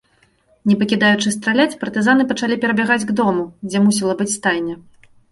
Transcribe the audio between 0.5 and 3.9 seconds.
Не пакідаючы страляць, партызаны пачалі перабягаць к дому, дзе